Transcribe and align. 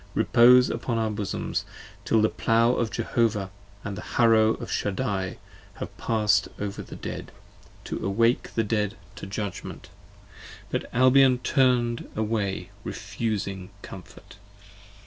Repose 0.15 0.71
upon 0.71 0.97
our 0.97 1.11
bosoms 1.11 1.63
Till 2.05 2.23
the 2.23 2.29
Plow 2.29 2.71
of 2.71 2.89
Jehovah, 2.89 3.51
and 3.83 3.95
the 3.95 4.01
Harrow 4.17 4.55
of 4.55 4.71
Shaddai, 4.71 5.37
15 5.73 5.73
Have 5.75 5.97
passed 5.99 6.47
over 6.59 6.81
the 6.81 6.95
Dead, 6.95 7.31
to 7.83 8.03
awake 8.03 8.55
the 8.55 8.63
Dead 8.63 8.95
to 9.17 9.27
Judgment. 9.27 9.91
But 10.71 10.85
Albion 10.91 11.37
turn'd 11.37 12.09
away 12.15 12.71
refusing 12.83 13.69
comfort. 13.83 14.37